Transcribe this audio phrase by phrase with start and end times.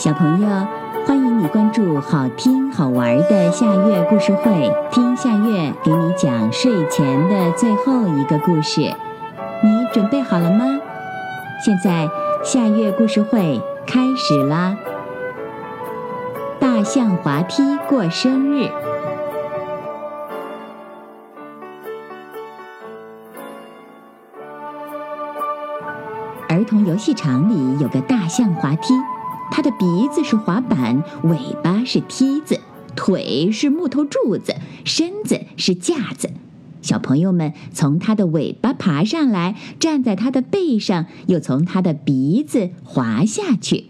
[0.00, 0.48] 小朋友，
[1.06, 8.80] 欢迎你关注好听好玩的夏月故事会，听夏月给你讲睡前的最后一个故事。
[8.80, 10.64] 你准备好了吗？
[11.62, 12.08] 现在
[12.42, 14.74] 夏月故事会开始啦！
[16.58, 18.70] 大象滑梯过生日。
[26.48, 28.94] 儿童游戏场里有个大象滑梯，
[29.50, 32.60] 它的鼻子是滑板，尾巴是梯子，
[32.96, 34.54] 腿是木头柱子，
[34.84, 36.30] 身子是架子。
[36.82, 43.86] 小朋友们从它的尾巴爬上来，站在它的背上，又从它的鼻子滑下去。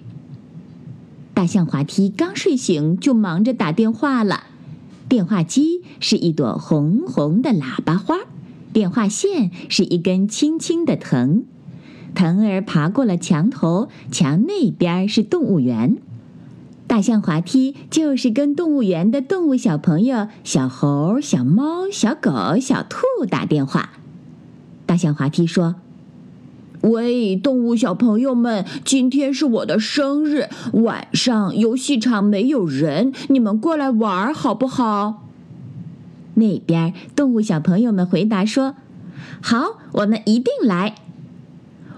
[1.33, 4.45] 大象滑梯刚睡醒，就忙着打电话了。
[5.09, 8.17] 电话机是一朵红红的喇叭花，
[8.73, 11.45] 电话线是一根青青的藤。
[12.15, 15.97] 藤儿爬过了墙头，墙那边是动物园。
[16.87, 23.91] 大象滑梯就是跟动物园的动物小朋友——小猴、小猫、小狗、小兔打电话。
[24.87, 25.77] 大象滑梯说
[26.83, 35.29] ：“喂，动物小朋友们，今天是我的生日，晚上游戏场没有人，你们过来玩好不好？”
[36.35, 38.75] 那边动物小朋友们回答说
[39.41, 40.97] ：“好，我们一定来。”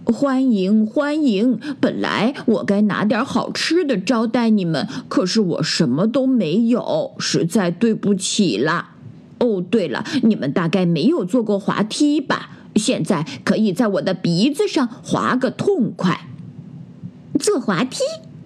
[0.04, 1.58] 欢迎欢迎！
[1.80, 8.94] 本来我该拿点好吃的招待你们，可是我什么都没有，实在对不起啦。
[9.38, 12.50] 哦，对了，你们大概没有坐过滑梯吧？
[12.76, 16.26] 现在可以在我的鼻子上滑个痛快。
[17.38, 18.00] 坐滑梯？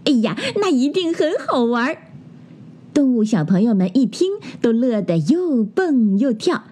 [0.05, 1.97] 哎呀，那一定很好玩！
[2.95, 6.65] 动物小朋友们一听，都乐得又蹦又跳。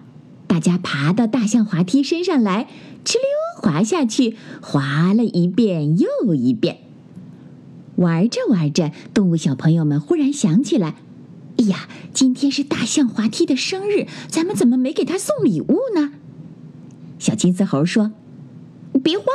[0.47, 2.67] 大家爬到大象滑梯身上来，
[3.03, 3.23] 哧溜
[3.55, 6.77] 滑下去，滑了一遍又一遍。
[7.95, 10.95] 玩着玩着，动物小朋友们忽然想起来
[11.57, 16.11] ：“哎呀，今天是大象滑梯的生日，咱们怎么没给他送礼物呢？”
[17.17, 18.11] 小金丝猴说
[19.01, 19.25] ：“别慌，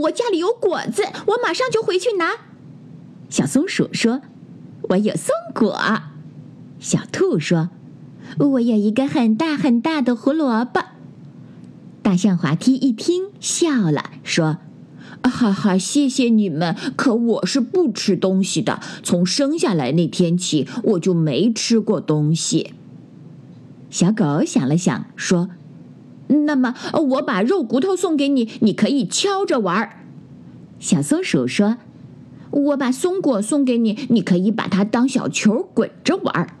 [0.00, 2.32] 我家里有果子，我马上就回去拿。”
[3.30, 4.22] 小松鼠说
[4.90, 6.02] ：“我有松果。”
[6.80, 7.70] 小兔说。
[8.38, 10.82] 我有一个很大很大的胡萝卜。
[12.08, 14.56] 大象滑梯一听笑了，说
[15.22, 18.80] ：“哈哈，谢谢你们，可我是不吃东西的。
[19.02, 22.72] 从生下来那天起，我就没吃过东西。”
[23.90, 25.50] 小狗想了想，说
[26.46, 26.74] ：“那么
[27.10, 30.00] 我把肉骨头送给你，你可以敲着玩儿。”
[30.80, 31.76] 小松鼠说
[32.50, 36.56] ：“我把松果送给你，你可以把它当小球滚着玩儿。”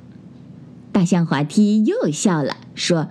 [0.92, 3.08] 大象滑梯又笑了，说：“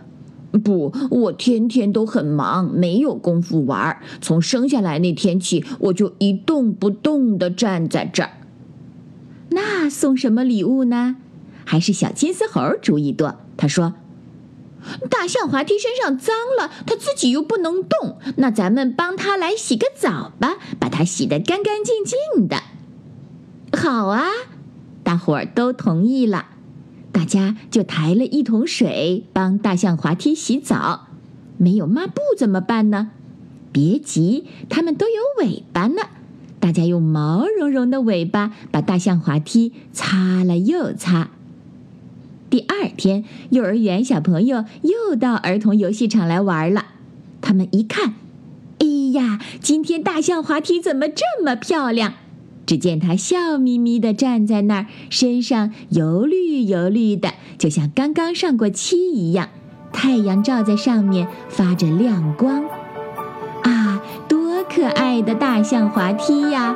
[0.58, 4.00] 不，我天天都很忙，没有功夫玩。
[4.22, 8.32] 从生下来那天起，我就一动不动地站在这儿。
[9.50, 11.16] 那送什么礼物呢？
[11.66, 13.36] 还是小金丝猴主意多。
[13.58, 13.94] 他说
[15.10, 22.58] ：‘大象滑梯身上脏了，它自己又不能动，那咱们帮它来洗个澡吧，把它洗得干干净净的。’
[23.78, 24.28] 好啊，
[25.04, 26.48] 大伙儿都同意了。”
[27.18, 31.08] 大家就抬了一桶水帮大象滑梯洗澡，
[31.58, 33.10] 没有抹布怎么办呢？
[33.72, 36.04] 别急，它们都有尾巴呢。
[36.60, 41.32] 大家用毛茸茸的尾巴把大象滑梯擦了又擦。
[42.52, 46.86] 第二天，幼儿园小朋友又到儿童游戏场来玩了。
[47.42, 48.14] 他们一看，
[48.78, 52.14] 哎呀，今天大象滑梯怎么这么漂亮？
[52.68, 59.48] 只见他笑眯眯地站在那儿，身上油绿油绿的，就像刚刚上过漆一样。
[59.94, 62.66] 太阳照在上面，发着亮光。
[63.64, 66.76] 啊，多可爱的大象滑梯呀！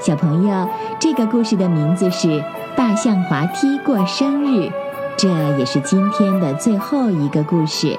[0.00, 0.68] 小朋友，
[0.98, 2.28] 这个故事的名字是
[2.74, 4.60] 《大象滑梯过生日》，
[5.18, 7.98] 这也是今天的最后一个故事。